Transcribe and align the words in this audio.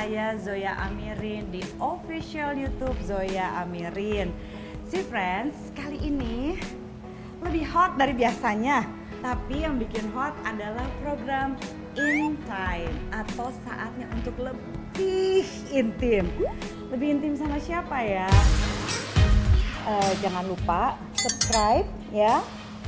saya 0.00 0.32
Zoya 0.40 0.72
Amirin 0.88 1.52
di 1.52 1.60
official 1.76 2.56
YouTube 2.56 2.96
Zoya 3.04 3.60
Amirin. 3.60 4.32
Si 4.88 5.04
friends, 5.04 5.52
kali 5.76 6.00
ini 6.00 6.56
lebih 7.44 7.68
hot 7.68 8.00
dari 8.00 8.16
biasanya. 8.16 8.88
Tapi 9.20 9.60
yang 9.60 9.76
bikin 9.76 10.08
hot 10.16 10.32
adalah 10.48 10.88
program 11.04 11.52
In 12.00 12.40
Time 12.48 12.96
atau 13.12 13.52
saatnya 13.60 14.08
untuk 14.16 14.40
lebih 14.40 15.44
intim. 15.68 16.32
Lebih 16.88 17.20
intim 17.20 17.36
sama 17.36 17.60
siapa 17.60 18.00
ya? 18.00 18.32
Eh, 19.84 20.12
jangan 20.24 20.48
lupa 20.48 20.96
subscribe 21.12 21.84
ya, 22.08 22.40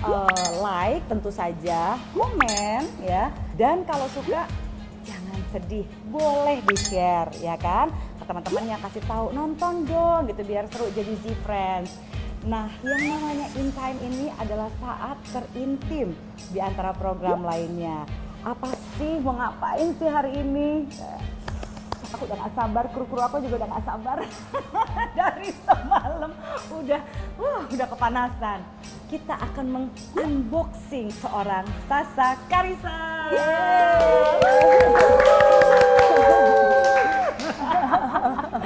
Eh, 0.03 0.51
like 0.59 1.07
tentu 1.07 1.31
saja, 1.31 1.95
komen 2.11 2.83
ya, 3.07 3.31
dan 3.55 3.87
kalau 3.87 4.11
suka 4.11 4.51
sedih, 5.53 5.85
boleh 6.09 6.65
di 6.65 6.77
share 6.81 7.29
ya 7.45 7.61
kan 7.61 7.93
ke 7.93 8.25
teman-teman 8.25 8.65
yang 8.73 8.81
kasih 8.81 9.05
tahu 9.05 9.31
nonton 9.37 9.85
dong 9.85 10.27
gitu 10.33 10.43
biar 10.43 10.65
seru 10.73 10.89
jadi 10.97 11.13
Z 11.21 11.25
Friends. 11.45 11.93
Nah, 12.43 12.67
yang 12.83 13.03
namanya 13.07 13.47
In 13.55 13.71
Time 13.71 13.99
ini 14.03 14.27
adalah 14.35 14.67
saat 14.83 15.15
terintim 15.31 16.11
di 16.51 16.59
antara 16.59 16.91
program 16.91 17.47
lainnya. 17.47 18.03
Apa 18.43 18.75
sih 18.99 19.23
mau 19.23 19.39
ngapain 19.39 19.95
sih 19.95 20.11
hari 20.11 20.43
ini? 20.43 20.91
aku 22.13 22.29
udah 22.29 22.37
gak 22.45 22.55
sabar, 22.55 22.85
kru-kru 22.93 23.21
aku 23.25 23.37
juga 23.41 23.65
udah 23.65 23.69
gak 23.73 23.85
sabar 23.89 24.19
dari 25.19 25.49
semalam 25.65 26.31
udah 26.71 27.01
uh, 27.41 27.61
udah 27.73 27.87
kepanasan. 27.89 28.61
Kita 29.09 29.37
akan 29.37 29.67
meng-unboxing 29.69 31.13
seorang 31.21 31.69
Sasa 31.85 32.37
Karisa. 32.49 33.29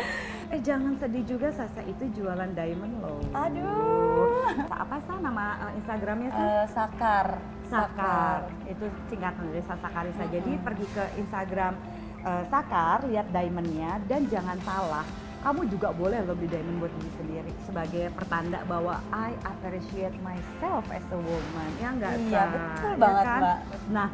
eh 0.55 0.61
jangan 0.63 0.95
sedih 1.01 1.25
juga 1.27 1.49
Sasa 1.51 1.83
itu 1.85 2.05
jualan 2.15 2.51
diamond 2.55 2.95
loh. 3.03 3.21
Aduh. 3.35 4.47
Apa 4.71 4.97
sih 5.03 5.17
nama 5.19 5.59
uh, 5.69 5.73
Instagramnya 5.75 6.31
sih? 6.31 6.45
Eh, 6.47 6.67
sakar. 6.71 7.27
Sakar. 7.67 8.47
Itu 8.69 8.87
singkatan 9.11 9.51
dari 9.51 9.63
Sasa 9.67 9.89
Karisa. 9.91 10.25
Jadi 10.31 10.53
pergi 10.63 10.87
ke 10.95 11.05
Instagram 11.19 11.75
eh, 12.23 12.43
Sakar, 12.47 13.07
lihat 13.11 13.27
diamondnya 13.35 13.99
dan 14.07 14.27
jangan 14.31 14.59
salah. 14.63 15.07
Kamu 15.47 15.63
juga 15.71 15.95
boleh 15.95 16.27
loh 16.27 16.35
beli 16.35 16.51
diamond 16.51 16.83
buat 16.83 16.93
diri 16.99 17.11
sendiri 17.23 17.53
sebagai 17.63 18.11
pertanda 18.19 18.67
bahwa 18.67 18.99
I 19.15 19.31
appreciate 19.47 20.15
myself 20.27 20.83
as 20.91 21.07
a 21.15 21.19
woman. 21.23 21.71
Ya 21.79 21.89
enggak 21.95 22.19
Iya, 22.19 22.43
betul 22.51 22.91
Ya 22.91 22.99
banget, 22.99 23.25
kan? 23.25 23.39
Mbak. 23.39 23.59
Nah, 23.95 24.09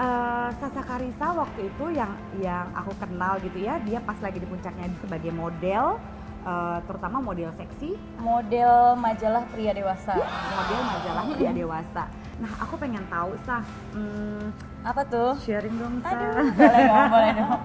eh, 0.00 0.48
Sasa 0.56 0.80
Karisa 0.80 1.26
waktu 1.30 1.68
itu 1.68 1.84
yang 1.92 2.10
yang 2.36 2.66
aku 2.72 2.96
kenal 2.96 3.36
gitu 3.38 3.60
ya, 3.60 3.76
dia 3.80 4.00
pas 4.00 4.16
lagi 4.18 4.36
di 4.36 4.48
puncaknya 4.48 4.88
sebagai 4.98 5.28
model, 5.30 6.00
eh, 6.42 6.78
terutama 6.84 7.20
model 7.20 7.52
seksi, 7.52 7.94
Model 8.18 8.96
majalah 8.96 9.44
pria 9.46 9.72
dewasa. 9.72 10.16
model 10.50 10.80
majalah 10.82 11.24
pria 11.30 11.52
dewasa. 11.52 12.04
Nah, 12.40 12.52
aku 12.58 12.74
pengen 12.74 13.04
tahu 13.06 13.36
sah, 13.44 13.60
hmm, 13.92 14.48
Apa 14.80 15.04
tuh? 15.04 15.36
sharing 15.38 15.76
dong 15.76 16.00
sah. 16.00 16.16
Aduh, 16.16 16.48
boleh 16.50 16.82
dong, 16.82 17.06
boleh 17.10 17.30
dong. 17.36 17.60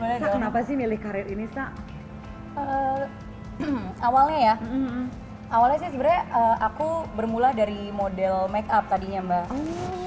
Boleh 0.00 0.16
Sa, 0.16 0.24
dong. 0.24 0.34
kenapa 0.34 0.58
sih 0.64 0.72
milih 0.72 0.96
karir 0.96 1.28
ini 1.28 1.44
sah? 1.52 1.68
Eh, 2.56 3.04
awalnya 4.08 4.38
ya, 4.40 4.54
Mm-mm. 4.58 5.04
awalnya 5.52 5.78
sih 5.78 5.92
sebenarnya 5.92 6.24
eh, 6.26 6.56
aku 6.64 6.88
bermula 7.12 7.52
dari 7.52 7.92
model 7.92 8.48
make 8.48 8.72
up 8.72 8.88
tadinya 8.88 9.20
mbak. 9.20 9.44
Oh. 9.52 9.60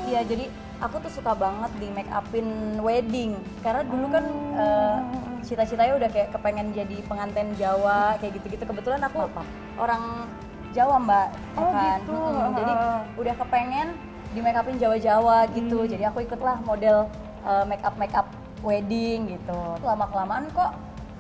Iya, 0.04 0.26
jadi 0.26 0.46
aku 0.84 1.00
tuh 1.00 1.12
suka 1.12 1.32
banget 1.34 1.72
di 1.80 1.88
make 1.90 2.12
upin 2.12 2.48
wedding 2.84 3.40
karena 3.64 3.88
dulu 3.88 4.12
kan 4.12 4.26
eh, 4.54 4.98
cita-citanya 5.42 5.96
udah 5.96 6.10
kayak 6.12 6.30
kepengen 6.32 6.72
jadi 6.72 6.98
pengantin 7.04 7.56
Jawa 7.56 8.20
kayak 8.20 8.36
gitu-gitu. 8.40 8.64
Kebetulan 8.64 9.00
aku 9.02 9.28
Apa? 9.28 9.44
orang 9.76 10.28
Jawa 10.74 10.98
mbak, 10.98 11.28
Oh, 11.54 11.70
kan? 11.70 12.02
gitu. 12.02 12.18
Mm-mm, 12.18 12.54
Jadi 12.58 12.74
udah 13.16 13.34
kepengen 13.38 13.88
di 14.34 14.40
make 14.42 14.58
upin 14.58 14.76
Jawa-Jawa 14.76 15.38
gitu. 15.54 15.86
Hmm. 15.86 15.90
Jadi 15.90 16.04
aku 16.04 16.20
ikutlah 16.26 16.58
model 16.64 17.08
eh, 17.44 17.64
make 17.64 17.84
up 17.84 17.96
make 17.96 18.16
up 18.16 18.28
wedding 18.60 19.30
gitu. 19.30 19.60
Lama 19.80 20.08
kelamaan 20.10 20.48
kok 20.50 20.72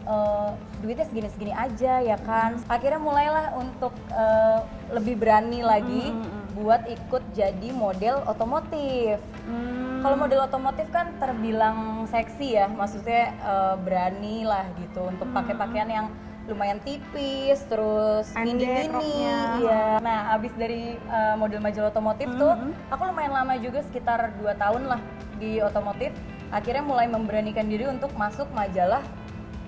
eh, 0.03 0.50
duitnya 0.81 1.06
segini-segini 1.06 1.53
aja 1.53 2.02
ya 2.02 2.18
kan. 2.19 2.57
Akhirnya 2.66 2.97
mulailah 2.97 3.53
untuk 3.56 3.94
eh, 4.09 4.59
lebih 4.90 5.19
berani 5.19 5.62
lagi 5.62 6.09
Hmm, 6.09 6.19
hmm, 6.19 6.31
hmm. 6.31 6.43
Buat 6.53 6.86
ikut 6.86 7.24
jadi 7.34 7.69
model 7.74 8.22
otomotif. 8.30 9.18
Hmm. 9.46 10.06
Kalau 10.06 10.18
model 10.19 10.46
otomotif 10.46 10.88
kan 10.94 11.09
terbilang 11.18 12.06
seksi 12.06 12.58
ya, 12.59 12.69
maksudnya 12.69 13.34
eh, 13.34 13.75
berani 13.81 14.46
lah 14.46 14.69
gitu 14.78 15.09
untuk 15.09 15.28
pakai 15.34 15.58
pakaian 15.58 15.90
yang 15.90 16.08
lumayan 16.44 16.75
tipis, 16.84 17.64
terus 17.72 18.28
mini-mini. 18.36 18.91
roknya. 18.91 19.38
Iya. 19.64 19.84
Nah, 20.03 20.19
abis 20.36 20.52
dari 20.53 21.00
eh, 21.00 21.36
model 21.40 21.64
majalah 21.64 21.90
otomotif 21.90 22.28
tuh, 22.36 22.53
Mhm. 22.53 22.72
aku 22.91 23.02
lumayan 23.08 23.34
lama 23.34 23.56
juga 23.58 23.80
sekitar 23.81 24.35
2 24.38 24.53
tahun 24.53 24.91
lah 24.91 25.02
di 25.40 25.64
otomotif. 25.64 26.12
Akhirnya 26.53 26.84
mulai 26.85 27.08
memberanikan 27.09 27.66
diri 27.66 27.90
untuk 27.90 28.14
masuk 28.14 28.46
majalah 28.53 29.02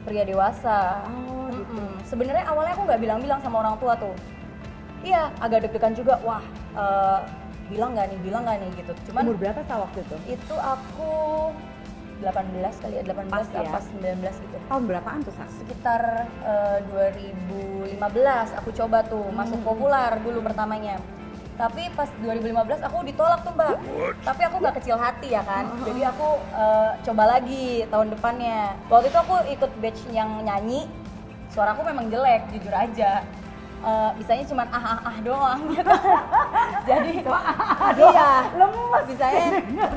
pria 0.05 0.21
dewasa. 0.21 1.01
Oh, 1.09 1.49
gitu. 1.49 1.73
Mm-mm. 1.73 1.89
Sebenarnya 2.05 2.45
awalnya 2.45 2.77
aku 2.77 2.83
nggak 2.85 3.01
bilang-bilang 3.01 3.39
sama 3.41 3.65
orang 3.65 3.79
tua 3.81 3.97
tuh. 3.97 4.13
Iya, 5.05 5.29
agak 5.37 5.59
deg-degan 5.63 5.93
juga. 5.93 6.17
Wah, 6.19 6.41
eh, 6.73 7.19
bilang 7.67 7.93
nggak 7.93 8.09
nih, 8.09 8.19
bilang 8.19 8.41
nggak 8.43 8.57
nih 8.59 8.71
gitu. 8.75 8.91
Cuman 9.07 9.21
Umur 9.23 9.37
berapa 9.37 9.61
sah 9.63 9.77
waktu 9.79 10.01
itu? 10.01 10.15
itu 10.33 10.55
aku 10.55 11.13
18 12.17 12.81
kali 12.81 12.93
ya, 12.95 13.03
18 13.03 13.29
Pas 13.29 13.45
ya. 13.45 13.61
apa 13.61 13.79
19 13.83 14.33
gitu. 14.35 14.55
Tahun 14.65 14.83
berapaan 14.83 15.19
tuh 15.21 15.33
sah? 15.33 15.47
Sekitar 15.51 16.01
eh, 16.41 16.77
2015 16.89 18.01
aku 18.55 18.69
coba 18.73 19.05
tuh 19.05 19.29
masuk 19.31 19.61
Hmm. 19.61 19.67
populer 19.67 20.11
dulu 20.21 20.41
pertamanya. 20.41 20.97
Tapi 21.55 21.87
pas 21.89 22.11
2015 22.19 22.83
aku 22.83 22.99
ditolak 23.05 23.39
tuh 23.41 23.53
mbak. 23.53 23.79
Tapi 24.21 24.41
aku 24.43 24.55
nggak 24.59 24.75
kecil 24.75 24.97
hati 24.97 25.31
ya 25.31 25.41
kan. 25.41 25.69
Hmm. 25.69 25.85
Jadi 25.85 26.01
aku 26.03 26.27
eh, 26.51 26.91
coba 27.03 27.23
lagi 27.29 27.65
tahun 27.87 28.07
depannya. 28.11 28.73
Waktu 28.89 29.07
itu 29.07 29.17
aku 29.17 29.35
ikut 29.49 29.71
batch 29.79 30.01
yang 30.09 30.41
nyanyi. 30.41 30.89
Suaraku 31.47 31.85
memang 31.85 32.09
jelek, 32.09 32.51
jujur 32.51 32.73
aja. 32.73 33.23
Eh, 33.85 34.09
bisanya 34.17 34.43
cuma 34.49 34.63
ah 34.71 34.81
ah 34.81 34.99
ah 35.13 35.17
doang 35.21 35.61
gitu. 35.69 35.93
Jadi 36.89 37.11
iya, 38.01 38.31
Lemes 38.57 39.03
bisanya 39.05 39.45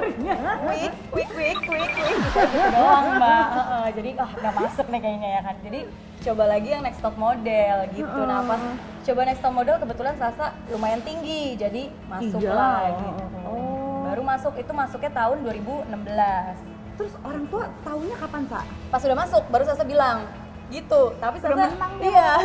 quick, 0.66 0.92
quick, 1.08 1.28
quick, 1.32 1.58
quick, 1.64 1.90
quick 1.96 2.18
gitu, 2.20 2.40
gitu 2.42 2.68
doang 2.68 3.04
mbak. 3.16 3.46
Heeh, 3.48 3.84
jadi 3.96 4.10
ah 4.20 4.30
nggak 4.34 4.54
masuk 4.60 4.86
nih 4.92 5.00
kayaknya 5.00 5.28
ya 5.28 5.40
kan. 5.40 5.56
Jadi 5.64 5.80
coba 6.18 6.44
lagi 6.50 6.68
yang 6.68 6.82
next 6.84 7.00
top 7.00 7.16
model 7.16 7.76
gitu. 7.96 8.18
Nah 8.28 8.40
pas 8.44 8.62
coba 9.08 9.20
next 9.24 9.40
top 9.40 9.54
model 9.56 9.76
kebetulan 9.80 10.14
Sasa 10.20 10.52
lumayan 10.68 11.00
tinggi, 11.00 11.56
jadi 11.56 11.88
masuk 12.10 12.44
Iya. 12.44 12.52
lah 12.52 12.80
gitu. 12.92 13.24
Oh. 13.48 14.04
Baru 14.04 14.20
masuk 14.20 14.52
itu 14.60 14.72
masuknya 14.74 15.12
tahun 15.16 15.36
2016. 15.40 16.60
Terus 17.00 17.14
orang 17.24 17.44
tua 17.48 17.72
taunya 17.80 18.16
kapan 18.20 18.42
sah? 18.52 18.66
Pas 18.92 19.00
udah 19.00 19.16
masuk 19.16 19.42
baru 19.48 19.64
Sasa 19.64 19.80
bilang 19.86 20.28
gitu. 20.68 21.16
Tapi 21.16 21.40
Sasa 21.40 21.56
menang 21.56 21.94
iya. 22.04 22.36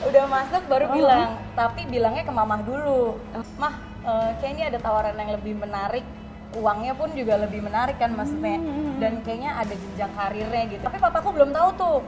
Udah 0.00 0.24
masuk 0.26 0.62
baru 0.66 0.86
Oh. 0.88 0.94
bilang, 0.96 1.28
tapi 1.52 1.84
bilangnya 1.84 2.24
ke 2.24 2.32
mamah 2.32 2.60
dulu. 2.64 3.20
Mah, 3.60 3.74
eh, 4.06 4.28
kayak 4.40 4.52
ini 4.56 4.62
ada 4.64 4.78
tawaran 4.80 5.16
yang 5.16 5.36
lebih 5.36 5.54
menarik. 5.60 6.04
Uangnya 6.50 6.98
pun 6.98 7.14
juga 7.14 7.38
lebih 7.38 7.62
menarik 7.62 8.00
kan 8.00 8.10
maksudnya. 8.16 8.58
Hmm. 8.58 8.98
Dan 8.98 9.22
kayaknya 9.22 9.54
ada 9.54 9.70
jenjang 9.70 10.12
karirnya 10.18 10.62
gitu. 10.72 10.82
Tapi 10.82 10.98
papaku 10.98 11.28
belum 11.30 11.50
tahu 11.54 11.68
tuh. 11.78 11.98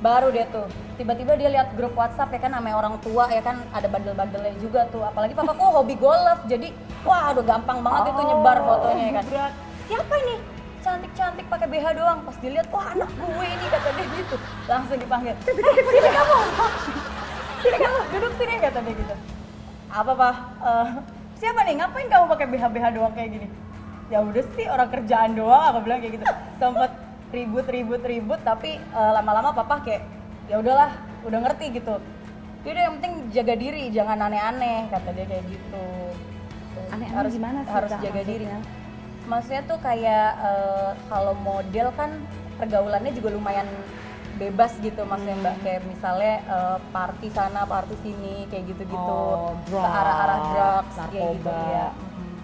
Baru 0.00 0.32
dia 0.32 0.48
tuh, 0.48 0.64
tiba-tiba 0.96 1.36
dia 1.36 1.52
lihat 1.52 1.76
grup 1.76 1.92
WhatsApp 1.92 2.32
ya 2.32 2.40
kan 2.40 2.56
namanya 2.56 2.80
orang 2.80 2.96
tua 3.04 3.28
ya 3.28 3.44
kan 3.44 3.60
ada 3.68 3.84
bandel-bandelnya 3.84 4.56
juga 4.56 4.88
tuh. 4.88 5.04
Apalagi 5.04 5.36
papaku 5.36 5.60
hobi 5.60 5.92
golf, 6.00 6.40
jadi 6.48 6.72
wah 7.04 7.36
udah 7.36 7.44
gampang 7.44 7.84
banget 7.84 8.16
itu 8.16 8.22
nyebar 8.24 8.64
fotonya 8.64 9.04
ya 9.04 9.12
kan. 9.20 9.24
Berat. 9.28 9.52
Siapa 9.92 10.14
ini? 10.24 10.36
Cantik-cantik 10.80 11.46
pakai 11.52 11.66
BH 11.68 11.86
doang. 11.96 12.18
Pas 12.24 12.36
dilihat, 12.40 12.66
wah 12.72 12.86
anak 12.92 13.10
gue 13.12 13.46
ini 13.46 13.66
kata 13.68 13.88
dia 13.96 14.06
gitu. 14.16 14.36
Langsung 14.64 14.96
dipanggil. 14.96 15.36
Sini 15.44 16.10
kamu. 16.10 16.38
Sini 17.60 17.76
kamu, 17.76 17.98
duduk 18.16 18.32
sini 18.40 18.54
kata 18.56 18.78
dia 18.80 18.94
gitu. 18.96 19.14
Apa 19.90 20.12
pak? 20.16 20.34
Eh, 20.64 20.88
siapa 21.36 21.60
nih? 21.68 21.74
Ngapain 21.78 22.08
kamu 22.08 22.24
pakai 22.32 22.46
BH 22.48 22.64
BH 22.72 22.86
doang 22.96 23.12
kayak 23.12 23.30
gini? 23.36 23.48
Ya 24.10 24.18
udah 24.24 24.44
sih 24.56 24.66
orang 24.66 24.88
kerjaan 24.88 25.30
doang. 25.36 25.64
Aku 25.74 25.78
bilang 25.84 26.00
kayak 26.00 26.18
gitu. 26.18 26.24
Sempet 26.56 26.90
ribut 27.30 27.66
ribut 27.68 28.02
ribut 28.02 28.40
tapi 28.42 28.80
eh, 28.80 29.10
lama-lama 29.12 29.52
papa 29.52 29.84
kayak 29.84 30.02
ya 30.48 30.58
udahlah 30.58 30.90
udah 31.28 31.38
ngerti 31.44 31.76
gitu. 31.76 32.00
Jadi 32.60 32.76
yang 32.76 33.00
penting 33.00 33.14
jaga 33.32 33.54
diri, 33.56 33.88
jangan 33.88 34.20
aneh-aneh 34.20 34.92
kata 34.92 35.16
dia 35.16 35.24
kayak 35.24 35.44
gitu. 35.48 35.84
Aneh-aneh 36.92 37.08
harus 37.08 37.32
gimana 37.32 37.64
sih, 37.64 37.72
harus 37.72 37.92
jaga 37.96 38.20
diri. 38.20 38.44
Maksudnya? 39.30 39.62
Tuh 39.64 39.78
kayak 39.78 40.28
eh, 40.42 40.90
kalau 41.06 41.32
model 41.38 41.94
kan 41.94 42.10
pergaulannya 42.56 43.14
juga 43.14 43.30
lumayan 43.30 43.70
bebas 44.36 44.72
gitu 44.80 45.04
maksudnya 45.04 45.36
mbak 45.38 45.54
Hmm. 45.54 45.62
kayak 45.62 45.82
misalnya 45.86 46.34
eh, 46.42 46.76
party 46.90 47.28
sana 47.28 47.62
party 47.64 47.92
sini 48.00 48.48
kayak 48.48 48.64
gitu-gitu 48.66 48.96
Oh, 48.98 49.52
ke 49.54 49.70
drugs, 49.70 49.84
arah-arah 49.86 50.38
drugs 50.42 50.96
kayak 51.06 51.12
gitu 51.36 51.46
narkoba. 51.46 51.60
ya 51.68 51.88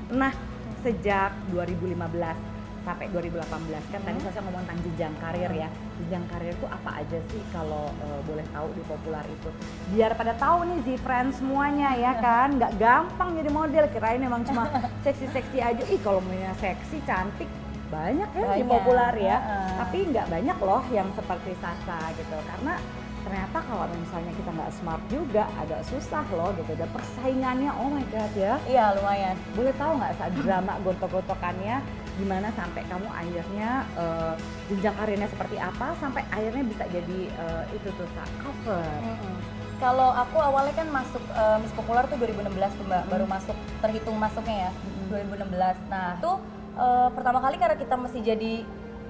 Nah, 0.09 0.33
sejak 0.79 1.31
2015 1.51 2.39
sampai 2.87 3.11
2018 3.11 3.43
kan 3.91 4.01
tadi 4.01 4.15
Hmm. 4.17 4.31
saya 4.31 4.43
ngomong 4.47 4.63
tentang 4.63 4.81
jenjang 4.81 5.15
karir 5.19 5.51
ya. 5.51 5.69
Jenjang 5.99 6.25
karir 6.31 6.55
itu 6.55 6.67
apa 6.69 6.91
aja 6.97 7.19
sih 7.27 7.43
kalau 7.51 7.91
eh, 7.99 8.21
boleh 8.23 8.47
tahu 8.49 8.67
di 8.73 8.83
populer 8.87 9.25
itu? 9.27 9.49
Biar 9.91 10.15
pada 10.15 10.33
tahu 10.33 10.59
nih 10.65 10.79
Z 10.81 10.89
friends 11.03 11.35
semuanya 11.37 11.91
ya 11.93 12.15
kan. 12.25 12.55
Nggak 12.55 12.73
gampang 12.79 13.35
jadi 13.35 13.51
model. 13.51 13.85
Kirain 13.91 14.23
emang 14.23 14.47
cuma 14.47 14.71
seksi-seksi 15.05 15.59
aja. 15.59 15.83
Ih 15.85 15.99
kalau 15.99 16.23
maunya 16.23 16.55
seksi 16.57 17.03
cantik 17.03 17.51
banyak 17.87 18.31
ya 18.33 18.47
di 18.55 18.65
populer 18.65 19.15
ya. 19.21 19.39
Heeh. 19.39 19.71
tapi 19.77 19.99
nggak 20.07 20.27
banyak 20.27 20.59
loh 20.59 20.83
yang 20.89 21.09
seperti 21.13 21.53
Sasa 21.59 21.99
gitu. 22.15 22.39
Karena 22.47 22.79
ternyata 23.27 23.59
kalau 23.59 23.91
misalnya 23.93 24.31
kita 24.33 24.51
nggak 24.55 24.71
smart 24.73 25.03
juga 25.07 25.51
agak 25.59 25.83
susah 25.85 26.23
loh 26.31 26.55
gitu. 26.55 26.71
Dan 26.75 26.87
persaingannya. 26.91 27.71
Oh 27.75 27.91
my 27.91 28.07
god 28.11 28.31
ya. 28.39 28.55
Iya 28.65 28.95
lumayan. 28.95 29.35
boleh 29.55 29.75
tahu 29.75 29.99
nggak 29.99 30.15
saat 30.15 30.33
drama 30.39 30.79
gontok-gontokannya 30.87 31.79
gimana 32.17 32.49
sampai 32.51 32.81
kamu 32.85 33.05
akhirnya 33.07 33.71
eh, 33.93 34.35
jenjang 34.67 34.97
karirnya 34.97 35.29
seperti 35.29 35.57
apa 35.57 35.93
sampai 35.97 36.25
akhirnya 36.29 36.65
bisa 36.65 36.85
jadi 36.89 37.21
eh, 37.29 37.65
itu 37.73 37.89
tuh 37.93 38.09
Sa, 38.13 38.25
cover 38.41 38.81
Mm-mm. 39.03 39.37
Kalau 39.77 40.09
aku 40.09 40.41
awalnya 40.41 40.73
kan 40.73 40.89
masuk 40.89 41.21
eh, 41.29 41.57
Miss 41.61 41.77
Popular 41.77 42.09
tuh 42.09 42.17
2016 42.17 42.49
tuh 42.73 42.85
mbak, 42.85 43.03
Hmm. 43.05 43.11
baru 43.13 43.25
masuk 43.27 43.53
terhitung 43.79 44.17
masuknya 44.17 44.57
ya 44.59 44.71
Mm-mm. 44.73 45.37
2016. 45.45 45.93
Nah 45.93 46.17
tuh 46.19 46.41
eh, 46.75 47.09
pertama 47.13 47.39
kali 47.39 47.57
karena 47.57 47.77
kita 47.77 47.95
mesti 47.95 48.19
jadi 48.21 48.55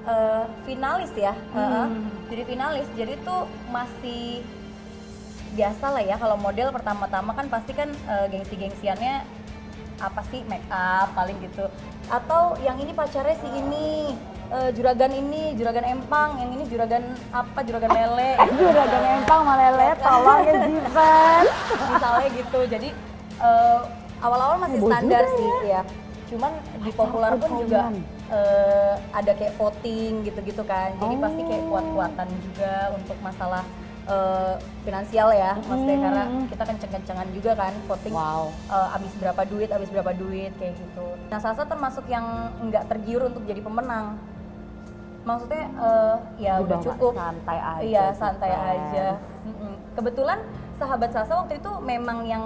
eh, 0.04 0.44
finalis 0.62 1.14
ya, 1.14 1.30
Hmm. 1.50 1.54
Heeh. 1.56 1.86
jadi 2.26 2.42
finalis, 2.44 2.86
jadi 2.92 3.14
tuh 3.22 3.46
masih 3.70 4.42
biasa 5.54 5.88
lah 5.88 6.02
ya 6.02 6.16
kalau 6.16 6.36
model 6.36 6.68
pertama-tama 6.68 7.32
kan 7.32 7.46
pasti 7.46 7.70
kan 7.70 7.88
eh, 7.88 8.26
gengsi-gengsiannya 8.28 9.14
apa 9.96 10.20
sih 10.28 10.44
make 10.44 10.66
up 10.68 11.08
paling 11.14 11.38
gitu 11.40 11.64
atau 12.08 12.54
yang 12.58 12.76
ini 12.76 12.92
pacarnya 12.92 13.34
si 13.34 13.48
ini 13.48 14.14
eh, 14.48 14.70
juragan 14.70 15.10
ini 15.10 15.54
juragan 15.54 15.84
empang 15.84 16.38
yang 16.38 16.50
ini 16.52 16.64
juragan 16.64 17.02
apa 17.30 17.60
juragan 17.60 17.90
lele. 17.90 18.30
Juragan 18.56 19.02
empang 19.18 19.40
malele 19.42 19.88
tolong 19.98 20.40
ya 20.40 20.54
Zivan 20.62 21.44
misalnya 21.90 22.28
gitu. 22.32 22.60
Jadi 22.68 22.88
eh, 23.38 23.78
awal-awal 24.18 24.56
masih 24.58 24.78
Heboh 24.78 24.90
standar 24.90 25.22
juga 25.24 25.36
sih 25.36 25.50
ya. 25.68 25.82
cuman 26.26 26.50
di 26.82 26.90
populer 26.90 27.32
pun 27.36 27.50
juga 27.62 27.80
eh, 28.28 28.94
ada 29.12 29.32
kayak 29.32 29.54
voting 29.54 30.12
gitu-gitu 30.22 30.62
kan. 30.62 30.90
Jadi 30.96 31.14
Oh. 31.14 31.22
pasti 31.22 31.42
kayak 31.42 31.64
kuat-kuatan 31.64 32.28
juga 32.42 32.72
untuk 32.92 33.16
masalah 33.20 33.62
eh, 34.06 34.54
finansial 34.82 35.28
ya 35.30 35.58
maksudnya 35.60 35.94
Hmm. 35.94 36.04
karena 36.04 36.22
kita 36.46 36.64
kenceng-kencengan 36.64 37.28
juga 37.30 37.50
kan 37.54 37.72
voting 37.84 38.12
wow 38.12 38.48
eh, 38.68 38.94
abis 38.94 39.12
berapa 39.16 39.42
duit, 39.44 39.68
abis 39.68 39.90
berapa 39.90 40.12
duit 40.12 40.52
kayak 40.56 40.74
gitu. 40.74 41.06
Nah 41.26 41.38
Sasa 41.38 41.62
termasuk 41.62 42.06
yang 42.06 42.24
nggak 42.62 42.86
tergiur 42.86 43.26
untuk 43.26 43.42
jadi 43.42 43.58
pemenang. 43.58 44.14
Maksudnya 45.22 45.64
eh, 45.74 46.16
ya 46.38 46.62
udah 46.62 46.78
nggak 46.78 46.86
cukup. 46.86 47.12
santai 47.12 47.58
aja 47.58 47.82
Iya 47.82 48.04
santai 48.14 48.50
kan. 48.50 48.66
aja. 48.72 49.06
Mm-mm. 49.42 49.74
Kebetulan 49.92 50.38
sahabat 50.76 51.10
Sasa 51.10 51.32
waktu 51.36 51.58
itu 51.58 51.72
memang 51.82 52.22
yang 52.22 52.44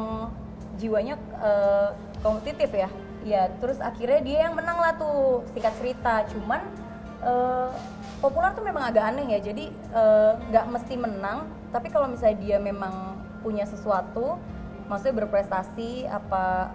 jiwanya 0.76 1.14
eh, 1.38 1.88
kompetitif 2.18 2.72
ya. 2.72 2.88
Ya 3.20 3.52
terus 3.60 3.84
akhirnya 3.84 4.24
dia 4.24 4.38
yang 4.48 4.56
menang 4.56 4.80
lah 4.80 4.96
tuh 4.96 5.44
singkat 5.52 5.76
cerita. 5.76 6.24
Cuman 6.32 6.64
eh, 7.20 7.68
populer 8.20 8.52
tuh 8.52 8.64
memang 8.64 8.84
agak 8.87 9.05
aneh 9.11 9.26
ya. 9.34 9.40
Jadi 9.40 9.72
eh, 9.72 10.32
nggak 10.52 10.67
mesti 10.70 10.94
menang. 11.00 11.49
Tapi 11.72 11.88
kalau 11.88 12.06
misalnya 12.06 12.38
dia 12.38 12.58
memang 12.61 13.17
punya 13.40 13.64
sesuatu, 13.64 14.37
maksudnya 14.87 15.25
berprestasi 15.25 16.05
apa 16.06 16.70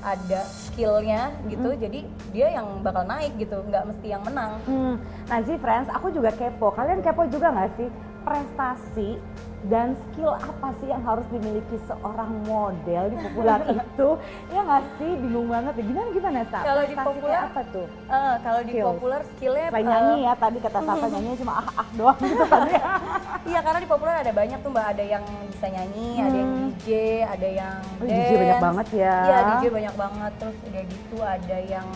ada 0.00 0.40
skillnya 0.48 1.28
gitu 1.44 1.76
jadi 1.76 2.00
dia 2.32 2.48
yang 2.56 2.80
bakal 2.80 3.04
naik 3.04 3.36
gitu 3.36 3.60
nggak 3.68 3.84
mesti 3.84 4.06
yang 4.08 4.24
menang 4.24 4.56
Hmm, 4.64 4.96
nah 5.28 5.44
sih 5.44 5.60
friends, 5.60 5.92
aku 5.92 6.08
juga 6.08 6.32
kepo. 6.32 6.72
Kalian 6.72 7.04
kepo 7.04 7.28
juga 7.28 7.52
nggak 7.52 7.70
sih 7.76 7.88
prestasi 8.24 9.20
dan 9.62 9.92
skill 9.92 10.32
apa 10.32 10.72
sih 10.74 10.88
yang 10.88 11.02
harus 11.02 11.28
dimiliki 11.28 11.76
seorang 11.84 12.32
model 12.42 13.02
di 13.06 13.16
populer 13.18 13.60
itu? 13.76 14.08
Ya 14.48 14.60
nggak 14.62 14.84
sih, 14.96 15.10
bingung 15.14 15.46
banget. 15.46 15.72
ya. 15.74 15.84
Gimana 15.84 16.08
gimana 16.10 16.38
Sa? 16.46 16.58
Kalau 16.62 16.82
di 16.82 16.96
populer- 16.96 17.44
apa 17.44 17.60
tuh? 17.66 17.86
Eh, 18.06 18.34
kalau 18.38 18.60
di 18.62 18.72
populer 18.74 19.20
skillnya 19.26 19.68
eh, 19.68 19.82
nyanyi 19.82 20.16
ya 20.22 20.32
tadi 20.34 20.58
kata 20.58 20.80
Sasa 20.80 21.06
nyanyi 21.12 21.36
cuma 21.36 21.52
ah 21.58 21.68
ah 21.76 21.86
doang 21.92 22.16
gitu 22.18 22.44
kan 22.46 22.62
ya. 22.66 22.84
iya 23.50 23.60
karena 23.60 23.78
di 23.78 23.88
populer 23.88 24.16
ada 24.16 24.32
banyak 24.32 24.58
tuh 24.58 24.70
mbak 24.70 24.86
ada 24.88 25.04
yang 25.06 25.24
bisa 25.46 25.66
nyanyi 25.66 26.08
ada 26.18 26.36
yang 26.36 26.50
Hmm. 26.50 26.72
DJ 26.72 26.88
ada 27.26 27.48
yang 27.50 27.76
Oh, 27.94 28.06
dance 28.06 28.16
DJ 28.22 28.32
banyak 28.38 28.60
banget 28.62 28.86
ya. 28.96 29.16
iya 29.20 29.38
DJ 29.50 29.64
banyak 29.70 29.94
banget 29.94 30.32
terus 30.34 30.56
udah 30.62 30.82
gitu 30.86 31.16
ada 31.20 31.56
yang 31.60 31.88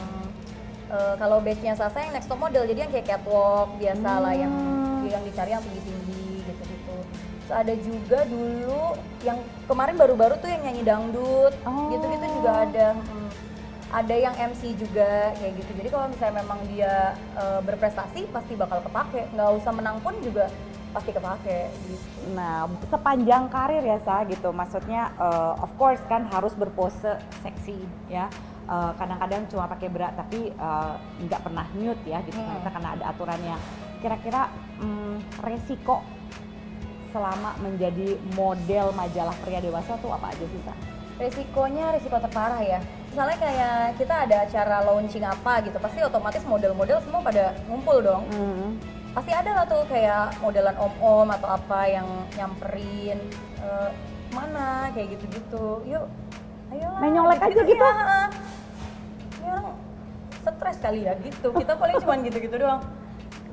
eh, 0.87 1.15
kalau 1.17 1.37
batchnya 1.39 1.73
Sasa 1.73 1.97
yang 1.99 2.13
next 2.13 2.27
top 2.27 2.39
model 2.39 2.63
jadi 2.63 2.79
yang 2.79 2.93
kayak 2.93 3.07
catwalk 3.09 3.73
biasa 3.75 4.11
lah 4.19 4.35
yang 4.35 4.53
Hmm. 4.53 5.07
yang 5.07 5.21
dicari 5.23 5.51
yang 5.51 5.61
tinggi 5.61 5.81
tinggi 5.83 6.04
terus 7.44 7.61
ada 7.61 7.75
juga 7.76 8.25
dulu 8.25 8.96
yang 9.20 9.37
kemarin 9.64 9.94
baru-baru 9.94 10.41
tuh 10.41 10.49
yang 10.49 10.64
nyanyi 10.64 10.81
dangdut 10.81 11.52
Oh. 11.62 11.93
gitu-gitu 11.93 12.26
juga 12.41 12.64
ada 12.64 12.87
Hmm. 12.96 13.29
ada 13.94 14.14
yang 14.17 14.32
MC 14.35 14.73
juga 14.75 15.37
kayak 15.37 15.52
gitu 15.55 15.70
jadi 15.76 15.88
kalau 15.88 16.06
misalnya 16.08 16.41
memang 16.41 16.58
dia 16.67 16.94
eh, 17.36 17.60
berprestasi 17.60 18.32
pasti 18.32 18.56
bakal 18.56 18.81
kepake 18.81 19.29
nggak 19.31 19.51
usah 19.55 19.70
menang 19.70 20.01
pun 20.01 20.17
juga 20.19 20.48
pasti 20.91 21.10
kepake 21.10 21.69
gitu 21.84 22.06
Nah, 22.32 22.65
sepanjang 22.86 23.53
karir 23.53 23.84
ya 23.84 24.01
Sa 24.01 24.24
gitu. 24.24 24.48
Maksudnya 24.48 25.13
eh, 25.13 25.53
of 25.60 25.69
course 25.77 26.01
kan 26.08 26.24
harus 26.24 26.56
berpose 26.56 27.05
seksi 27.39 27.77
ya. 28.08 28.32
Eh, 28.65 28.93
kadang-kadang 28.96 29.44
cuma 29.46 29.69
pakai 29.69 29.93
bra 29.93 30.08
tapi 30.10 30.48
nggak 31.20 31.41
pernah 31.43 31.69
nude 31.77 32.01
ya 32.06 32.24
gitu 32.24 32.41
Hmm. 32.41 32.65
karena 32.65 32.89
ada 32.96 33.05
aturannya. 33.06 33.56
Kira-kira 34.01 34.48
mm, 34.81 35.44
resiko 35.44 36.01
selama 37.15 37.55
menjadi 37.63 38.19
model 38.35 38.91
majalah 38.99 39.39
pria 39.47 39.63
dewasa 39.63 39.94
tuh 40.03 40.11
apa 40.11 40.35
aja 40.35 40.43
sih 40.51 40.61
Sa? 40.67 40.75
resikonya 41.15 41.94
resiko 41.94 42.19
terparah 42.19 42.59
ya. 42.59 42.83
Misalnya 43.11 43.39
kayak 43.39 43.79
kita 44.03 44.15
ada 44.27 44.37
acara 44.43 44.77
launching 44.83 45.23
apa 45.23 45.63
gitu 45.63 45.79
pasti 45.79 46.03
otomatis 46.03 46.43
model-model 46.43 46.99
semua 47.06 47.23
pada 47.23 47.55
ngumpul 47.71 48.03
dong. 48.03 48.27
Hmm. 48.35 48.75
pasti 49.15 49.31
ada 49.31 49.47
lah 49.55 49.63
tuh 49.63 49.87
kayak 49.87 50.43
modelan 50.43 50.75
om-om 50.75 51.31
atau 51.31 51.55
apa 51.55 51.87
yang 51.87 52.03
nyamperin 52.35 53.15
eh, 53.63 53.91
mana? 54.35 54.91
kayak 54.91 55.15
gitu-gitu. 55.15 55.87
Yuk 55.87 56.03
ayo 56.75 56.89
Main 56.99 57.15
nyolek 57.15 57.39
aja 57.39 57.63
gitu? 57.63 57.79
ya, 57.79 57.94
ya 59.39 59.51
orang 59.55 59.79
stres 60.43 60.79
kali 60.83 61.06
ya 61.06 61.15
gitu. 61.23 61.55
Kita 61.55 61.79
paling 61.79 62.03
cuman 62.03 62.27
gitu-gitu 62.27 62.59
doang. 62.59 62.83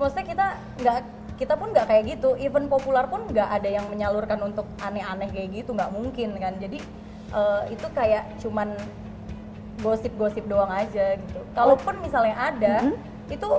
Maksudnya 0.01 0.25
kita 0.25 0.47
nggak 0.81 0.97
kita 1.41 1.57
pun 1.57 1.73
nggak 1.73 1.89
kayak 1.89 2.03
gitu 2.05 2.37
even 2.37 2.69
populer 2.69 3.01
pun 3.09 3.25
nggak 3.25 3.49
ada 3.49 3.65
yang 3.65 3.89
menyalurkan 3.89 4.37
untuk 4.45 4.69
aneh-aneh 4.77 5.25
kayak 5.33 5.49
gitu 5.57 5.73
nggak 5.73 5.89
mungkin 5.89 6.37
kan 6.37 6.53
jadi 6.61 6.77
eh, 7.33 7.61
itu 7.73 7.87
kayak 7.97 8.37
cuman 8.37 8.77
gosip-gosip 9.81 10.45
doang 10.45 10.69
aja 10.69 11.17
gitu 11.17 11.41
kalaupun 11.57 11.97
misalnya 11.97 12.37
ada 12.37 12.75
Mhm. 12.85 12.93
itu 13.33 13.49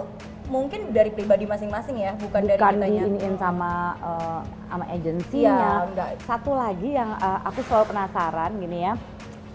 mungkin 0.47 0.93
dari 0.93 1.11
pribadi 1.11 1.43
masing-masing 1.43 1.97
ya 1.99 2.13
bukan, 2.15 2.45
dari 2.45 2.61
Bukan 2.61 2.75
kitanya 2.77 3.03
diiniin 3.03 3.35
sama 3.35 3.73
eh, 3.99 4.41
sama 4.69 4.85
agensinya. 4.87 5.89
Enggak. 5.89 6.09
Satu 6.23 6.51
lagi 6.55 6.89
yang 6.93 7.11
eh, 7.17 7.41
aku 7.43 7.61
selalu 7.67 7.85
penasaran 7.91 8.53
gini 8.61 8.79
ya. 8.87 8.95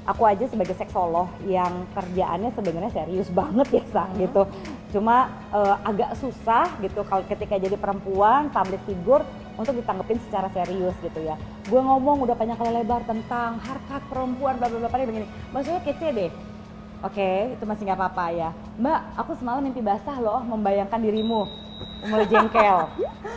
Aku 0.07 0.23
aja 0.23 0.47
sebagai 0.47 0.71
seksolog 0.73 1.27
yang 1.43 1.83
kerjaannya 1.91 2.49
sebenarnya 2.51 2.91
serius 2.91 3.29
banget 3.39 3.67
ya 3.71 3.83
Sa, 3.87 4.03
Hmm. 4.03 4.19
gitu. 4.19 4.41
Cuma 4.87 5.27
eh, 5.51 5.75
agak 5.83 6.15
susah 6.15 6.71
gitu 6.79 7.03
kalau 7.03 7.23
ketika 7.25 7.59
jadi 7.59 7.75
perempuan 7.75 8.47
public 8.49 8.79
figure 8.87 9.23
untuk 9.57 9.73
ditanggepin 9.73 10.21
secara 10.23 10.47
serius 10.49 10.93
gitu 11.01 11.19
ya. 11.21 11.35
Gue 11.65 11.81
ngomong 11.81 12.23
udah 12.23 12.37
banyak 12.37 12.55
kali 12.55 12.71
lebar 12.71 13.01
tentang 13.03 13.57
harkat 13.59 14.01
perempuan 14.07 14.55
bla 14.55 14.69
bla 14.69 14.79
bla 14.79 14.89
begini. 14.89 15.27
Maksudnya 15.51 15.81
kece 15.81 16.07
deh. 16.13 16.31
Oke, 16.97 17.53
itu 17.53 17.61
masih 17.61 17.85
nggak 17.85 17.99
apa-apa 17.99 18.25
ya. 18.33 18.49
Mbak, 18.81 18.99
aku 19.17 19.31
semalam 19.37 19.61
mimpi 19.61 19.85
basah 19.85 20.17
loh 20.17 20.41
membayangkan 20.41 20.97
dirimu 20.97 21.45
mulai 22.09 22.25
jengkel. 22.25 22.89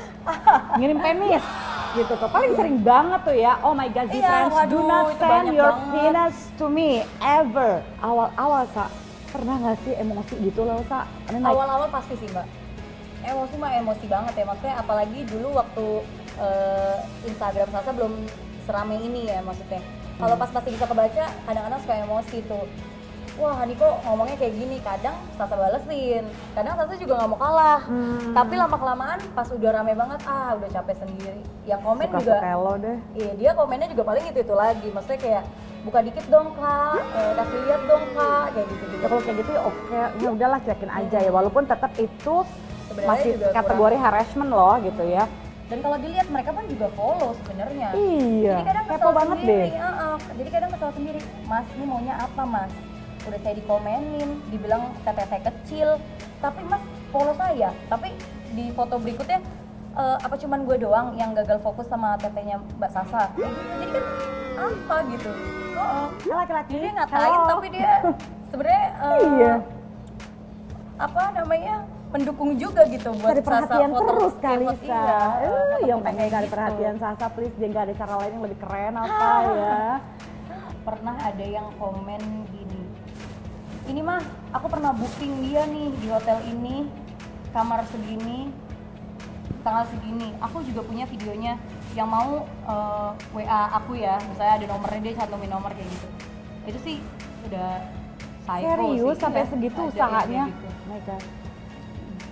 Ngirim 0.81 0.97
penis 0.97 1.45
gitu 1.93 2.13
tuh. 2.17 2.29
Paling 2.31 2.53
sering 2.57 2.77
banget 2.81 3.21
tuh 3.21 3.37
ya. 3.37 3.61
Oh 3.61 3.77
my 3.77 3.89
god, 3.93 4.09
Iya, 4.09 4.23
friends, 4.23 4.49
do 4.49 4.57
waduh, 4.57 4.85
not 4.87 5.05
itu 5.05 5.21
send 5.21 5.47
your 5.53 5.73
banget. 5.73 5.93
penis 5.93 6.37
to 6.57 6.67
me 6.73 6.91
ever. 7.21 7.85
Awal-awal 8.01 8.65
sa, 8.73 8.89
pernah 9.31 9.55
nggak 9.57 9.79
sih 9.81 9.95
emosi 9.95 10.35
gitu 10.43 10.61
loh 10.63 10.83
sa? 10.85 11.07
Awal-awal 11.31 11.89
pasti 11.89 12.15
sih 12.17 12.29
mbak 12.29 12.47
emosi 13.21 13.55
mah 13.55 13.73
emosi 13.77 14.05
banget 14.07 14.33
ya 14.35 14.45
maksudnya 14.45 14.75
apalagi 14.77 15.21
dulu 15.25 15.53
waktu 15.53 15.87
eh, 16.37 16.97
Instagram 17.27 17.69
Sasa 17.69 17.93
belum 17.93 18.13
serame 18.65 18.97
ini 18.97 19.29
ya 19.29 19.39
maksudnya 19.41 19.81
kalau 20.17 20.33
Hmm. 20.33 20.43
pas 20.43 20.51
pasti 20.51 20.73
bisa 20.73 20.85
kebaca 20.85 21.25
kadang-kadang 21.45 21.81
suka 21.81 21.95
emosi 22.01 22.39
tuh 22.45 22.65
wah 23.37 23.61
Niko 23.65 24.01
ngomongnya 24.05 24.37
kayak 24.37 24.55
gini 24.55 24.81
kadang 24.81 25.17
Sasa 25.37 25.53
balesin 25.53 26.25
kadang 26.53 26.75
Sasa 26.75 26.97
juga 26.97 27.13
nggak 27.15 27.29
mau 27.29 27.39
kalah 27.39 27.81
Hmm. 27.85 28.33
tapi 28.33 28.55
lama 28.57 28.77
kelamaan 28.77 29.21
pas 29.31 29.49
udah 29.49 29.71
rame 29.71 29.93
banget 29.93 30.21
ah 30.25 30.57
udah 30.57 30.69
capek 30.71 30.97
sendiri 30.99 31.41
yang 31.65 31.81
komen 31.81 32.09
suka 32.09 32.19
juga 32.19 32.35
sekelo 32.37 32.73
deh. 32.79 32.99
Iya 33.15 33.31
dia 33.37 33.51
komennya 33.53 33.89
juga 33.89 34.03
paling 34.07 34.25
itu 34.27 34.41
itu 34.41 34.55
lagi, 34.55 34.89
maksudnya 34.89 35.21
kayak 35.21 35.45
buka 35.81 35.99
dikit 36.05 36.25
dong 36.29 36.49
kak, 36.57 37.01
eh, 37.17 37.33
kasih 37.41 37.59
lihat 37.65 37.83
dong 37.89 38.05
kak, 38.13 38.45
kayak 38.53 38.67
gitu 38.69 38.85
gitu. 38.85 38.95
Ya 39.01 39.07
kalau 39.09 39.23
kayak 39.25 39.37
gitu 39.41 39.51
ya 39.51 39.63
oke, 39.65 40.01
ya 40.21 40.29
udahlah 40.29 40.61
cekin 40.65 40.91
aja 40.93 41.19
ya. 41.25 41.31
Walaupun 41.33 41.63
tetap 41.65 41.93
itu 41.97 42.35
Sebenarnya 42.91 43.09
masih 43.09 43.31
juga 43.39 43.49
kategori 43.57 43.97
harassment 43.97 44.51
loh 44.53 44.77
gitu 44.85 45.03
ya. 45.09 45.25
Dan 45.71 45.79
kalau 45.87 45.97
dilihat 46.03 46.27
mereka 46.35 46.51
pun 46.51 46.65
juga 46.67 46.87
follow 46.99 47.31
sebenarnya. 47.39 47.89
Iya. 47.95 48.55
Jadi 48.59 48.65
kadang 48.67 48.87
kesel 48.91 49.11
banget 49.15 49.39
sendiri, 49.39 49.69
deh. 49.71 49.79
ah, 49.79 49.87
ah. 49.87 50.17
Jadi 50.35 50.49
kadang 50.51 50.71
kesel 50.75 50.91
sendiri, 50.99 51.21
Mas 51.47 51.67
ini 51.79 51.85
maunya 51.87 52.15
apa 52.19 52.43
Mas? 52.43 52.73
Udah 53.31 53.39
saya 53.45 53.55
dikomenin, 53.55 54.31
dibilang 54.51 54.83
teteh 55.07 55.27
saya 55.31 55.43
kecil, 55.47 55.89
tapi 56.43 56.61
Mas 56.67 56.83
follow 57.15 57.35
saya. 57.39 57.71
Tapi 57.87 58.11
di 58.51 58.75
foto 58.75 58.99
berikutnya 58.99 59.39
eh, 59.93 60.17
apa 60.19 60.35
cuman 60.35 60.61
gue 60.63 60.77
doang 60.79 61.15
yang 61.15 61.33
gagal 61.33 61.59
fokus 61.59 61.87
sama 61.87 62.15
tetehnya 62.17 62.59
Mbak 62.77 62.91
Sasa? 62.91 63.31
Jadi 63.35 63.91
kan 63.91 64.05
apa 64.57 64.97
gitu? 65.09 65.31
Oh. 65.73 66.07
Laki-laki 66.27 66.75
dia 66.77 66.91
ngatain 66.93 67.25
hello. 67.33 67.49
tapi 67.49 67.67
dia 67.71 67.93
sebenarnya 68.47 68.85
eh, 68.93 69.19
Iya. 69.19 69.55
apa 70.99 71.23
namanya 71.33 71.75
mendukung 72.11 72.53
juga 72.55 72.83
gitu 72.85 73.15
buat 73.15 73.33
cari 73.33 73.41
Sasa 73.41 73.49
perhatian 73.65 73.91
foto- 73.91 74.07
terus 74.11 74.35
kali 74.37 74.65
Sa. 74.67 74.83
iya, 74.85 75.21
Eh, 75.39 75.49
foto 75.49 75.77
yang 75.87 76.01
pengen 76.03 76.27
cari 76.29 76.43
gitu. 76.43 76.53
perhatian 76.53 76.95
Sasa 76.99 77.27
please 77.31 77.55
dia 77.55 77.69
nggak 77.69 77.85
ada 77.87 77.95
cara 77.97 78.15
lain 78.19 78.33
yang 78.35 78.45
lebih 78.45 78.59
keren 78.59 78.95
apa 78.95 79.27
ya. 79.49 79.81
pernah 80.81 81.15
ada 81.15 81.45
yang 81.47 81.69
komen 81.77 82.23
gini 82.49 82.83
ini 83.87 84.01
mah 84.01 84.21
aku 84.51 84.67
pernah 84.67 84.91
booking 84.91 85.41
dia 85.41 85.63
nih 85.65 85.89
di 85.95 86.09
hotel 86.09 86.39
ini 86.43 86.89
kamar 87.51 87.85
segini 87.87 88.49
tanggal 89.61 89.85
segini 89.87 90.33
aku 90.39 90.61
juga 90.63 90.81
punya 90.83 91.05
videonya 91.05 91.55
yang 91.93 92.07
mau 92.07 92.43
eh, 92.65 93.11
WA 93.35 93.63
aku 93.75 93.95
ya 93.95 94.17
misalnya 94.25 94.55
ada 94.57 94.67
nomornya 94.69 95.01
dia 95.01 95.15
cantumin 95.17 95.49
nomor 95.49 95.71
kayak 95.71 95.89
gitu 95.89 96.09
itu 96.67 96.79
sih 96.81 96.97
udah 97.45 97.81
Serius 98.51 99.15
sih, 99.15 99.23
sampai 99.23 99.41
iya. 99.41 99.49
segitu 99.49 99.79
Ada 99.81 99.91
usahanya. 99.93 100.43
gitu. 100.49 100.67
Oh 100.67 100.87
my 100.89 101.01
God. 101.03 101.23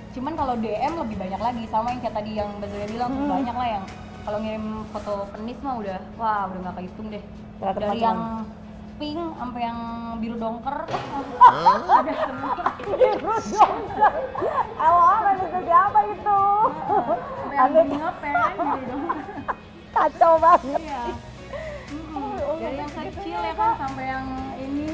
cuman 0.09 0.33
kalau 0.35 0.55
DM 0.57 0.93
lebih 0.99 1.17
banyak 1.17 1.39
lagi 1.39 1.63
sama 1.65 1.87
yang 1.89 2.01
kayak 2.01 2.17
tadi 2.17 2.31
yang 2.35 2.51
Mbak 2.53 2.69
Zoya 2.69 2.87
bilang 2.89 3.13
Hmm. 3.13 3.31
banyak 3.31 3.55
lah 3.55 3.69
yang 3.71 3.85
kalau 4.21 4.39
ngirim 4.41 4.65
foto 4.91 5.15
penis 5.31 5.59
mah 5.61 5.75
udah 5.77 5.99
wah 6.17 6.43
udah 6.45 6.61
nggak 6.61 6.77
kehitung 6.77 7.09
deh 7.09 7.23
Ternyata 7.55 7.79
dari 7.79 7.89
macam- 7.89 8.03
yang 8.03 8.19
pink 8.99 9.21
sampai 9.39 9.61
yang 9.63 9.79
biru 10.19 10.37
dongker 10.37 10.77
ada 11.39 12.13
semua 12.19 12.55
Alarm 14.79 15.37
itu 15.39 15.59
siapa 15.63 15.99
itu? 16.11 16.41
sampai 16.69 17.55
yang 17.55 17.67
Ada 17.71 17.81
bunga 17.87 18.11
pen 18.19 18.35
biru 18.59 18.85
dongker 18.91 19.19
kacau 19.89 20.33
banget. 20.37 20.81
iya 20.83 21.05
Mm-mm. 21.89 22.59
dari 22.61 22.77
yang 22.77 22.93
kecil 22.93 23.41
ya 23.41 23.55
kan 23.57 23.73
sampai 23.81 24.05
yang 24.05 24.27
ini 24.61 24.89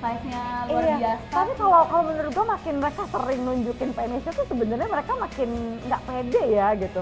size 0.00 0.24
nya 0.24 0.42
luar 0.66 0.82
iya. 0.82 0.96
biasa 0.98 1.30
Tapi 1.30 1.52
kalau 1.54 1.80
kalau 1.86 2.04
menurut 2.08 2.30
gua 2.32 2.46
makin 2.48 2.74
mereka 2.78 3.02
sering 3.06 3.40
nunjukin 3.42 3.90
penisnya 3.92 4.32
tuh 4.32 4.46
sebenarnya 4.48 4.88
mereka 4.88 5.12
makin 5.14 5.48
nggak 5.84 6.02
pede 6.02 6.42
ya 6.48 6.68
gitu. 6.74 7.00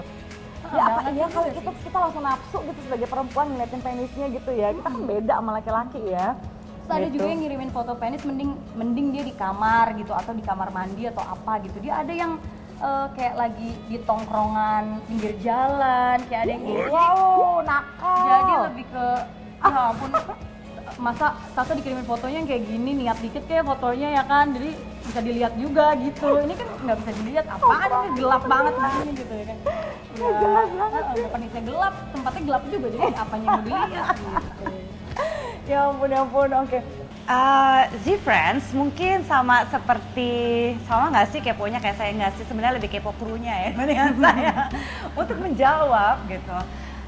Ya 0.71 0.83
apa 0.87 1.09
juga 1.09 1.27
kalau 1.29 1.47
sih. 1.47 1.59
kita 1.83 1.97
langsung 1.99 2.23
nafsu 2.23 2.57
gitu 2.63 2.79
sebagai 2.81 3.07
perempuan 3.07 3.45
ngeliatin 3.51 3.81
penisnya 3.81 4.27
gitu 4.29 4.51
ya. 4.51 4.71
Kita 4.71 4.87
kan 4.87 5.03
beda 5.03 5.33
sama 5.35 5.51
laki-laki 5.53 6.01
ya. 6.07 6.27
Terus 6.81 6.91
ada 6.91 7.05
Gitu. 7.05 7.13
juga 7.15 7.25
yang 7.27 7.39
ngirimin 7.39 7.71
foto 7.71 7.91
penis 7.93 8.21
mending 8.23 8.51
mending 8.73 9.07
dia 9.11 9.23
di 9.23 9.33
kamar 9.33 9.93
gitu 9.95 10.11
atau 10.11 10.31
di 10.31 10.41
kamar 10.41 10.69
mandi 10.69 11.03
atau 11.05 11.21
apa 11.21 11.59
gitu. 11.61 11.77
Dia 11.79 12.01
ada 12.01 12.13
yang 12.13 12.39
eh, 12.81 13.07
kayak 13.13 13.35
lagi 13.37 13.69
di 13.85 13.97
tongkrongan 14.01 15.05
pinggir 15.05 15.37
jalan, 15.39 16.17
kayak 16.25 16.41
ada 16.41 16.51
yang 16.51 16.63
gitu. 16.65 16.89
Wow, 16.89 17.61
nakal. 17.61 18.25
Jadi 18.25 18.53
lebih 18.65 18.85
ke 18.87 19.05
ya 19.61 19.81
ampun 19.87 20.09
masa 20.97 21.37
Sasa 21.53 21.71
dikirimin 21.71 22.03
fotonya 22.03 22.41
yang 22.41 22.49
kayak 22.49 22.63
gini 22.65 22.91
niat 22.97 23.17
dikit 23.21 23.45
kayak 23.45 23.63
fotonya 23.63 24.11
ya 24.11 24.23
kan 24.25 24.51
jadi 24.51 24.73
bisa 25.01 25.19
dilihat 25.19 25.53
juga 25.55 25.93
gitu 25.95 26.41
ini 26.41 26.53
kan 26.53 26.67
nggak 26.79 26.97
bisa 26.99 27.11
dilihat 27.15 27.45
apaan 27.47 27.89
ini 27.89 28.17
gelap 28.17 28.43
banget 28.43 28.73
begini 28.75 29.11
gitu 29.15 29.33
ya 29.33 29.45
kan 29.45 29.57
ya, 30.17 30.29
jelas 30.41 30.69
banget 30.75 31.03
eh, 31.15 31.29
penisnya 31.31 31.61
gelap 31.63 31.93
tempatnya 32.11 32.41
gelap 32.47 32.63
juga 32.67 32.87
jadi 32.91 33.05
apanya 33.15 33.45
yang 33.45 33.55
mau 33.55 33.63
dilihat 33.63 34.15
gitu. 34.17 34.65
Ya 35.69 35.87
ampun 35.87 36.09
ya 36.09 36.25
ampun 36.25 36.49
oke. 36.51 36.79
Uh, 37.29 37.85
Z 38.01 38.17
Friends 38.25 38.73
mungkin 38.73 39.23
sama 39.23 39.63
seperti 39.69 40.73
sama 40.89 41.13
nggak 41.13 41.27
sih 41.31 41.39
keponya 41.39 41.77
kayak 41.77 41.95
saya 41.95 42.11
nggak 42.17 42.33
sih? 42.35 42.43
Sebenarnya 42.49 42.81
lebih 42.81 42.89
kepo 42.91 43.13
krunya 43.15 43.53
ya 43.53 43.69
mendingan 43.77 44.17
saya. 44.25 44.67
Untuk 45.13 45.37
menjawab 45.37 46.25
gitu. 46.27 46.57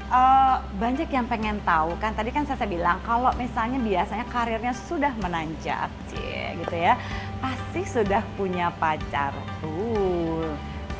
Uh, 0.08 0.62
banyak 0.78 1.10
yang 1.10 1.26
pengen 1.26 1.58
tahu 1.66 1.98
kan 1.98 2.14
tadi 2.14 2.30
kan 2.30 2.46
saya 2.46 2.70
bilang 2.70 3.02
kalau 3.02 3.34
misalnya 3.34 3.82
biasanya 3.82 4.22
karirnya 4.30 4.70
sudah 4.70 5.10
menanjak 5.18 5.90
cie, 6.12 6.54
gitu 6.60 6.76
ya 6.76 6.94
pasti 7.42 7.82
sudah 7.82 8.22
punya 8.38 8.70
pacar. 8.78 9.34
Tuh 9.60 10.33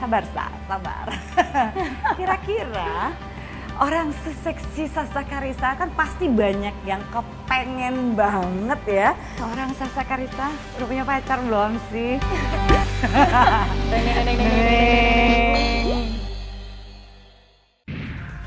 sabar 0.05 0.25
Sa, 0.37 0.47
sabar 0.69 1.07
kira-kira 2.21 3.17
orang 3.81 4.13
seseksi 4.21 4.85
Sasa 4.87 5.25
Karisa 5.25 5.73
kan 5.75 5.89
pasti 5.97 6.29
banyak 6.29 6.77
yang 6.85 7.01
kepengen 7.09 8.13
banget 8.13 8.81
ya. 8.85 9.09
Orang 9.41 9.73
Sasa 9.75 10.05
Karisa 10.05 10.53
udah 10.77 10.87
punya 10.87 11.03
pacar 11.03 11.41
belum 11.41 11.81
sih? 11.89 12.21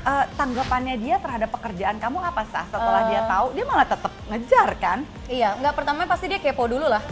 Eh, 0.08 0.24
tanggapannya 0.40 0.96
dia 0.96 1.20
terhadap 1.20 1.52
pekerjaan 1.52 2.00
kamu 2.00 2.16
apa 2.24 2.40
sah? 2.48 2.64
Setelah 2.72 3.02
Eh. 3.04 3.08
dia 3.12 3.22
tahu, 3.28 3.46
dia 3.52 3.64
malah 3.68 3.84
tetap 3.84 4.08
ngejar 4.32 4.68
kan? 4.80 4.98
iya 5.28 5.52
nggak 5.60 5.74
pertama 5.76 6.08
pasti 6.08 6.32
dia 6.32 6.40
kepo 6.40 6.64
dulu 6.64 6.88
lah 6.88 7.04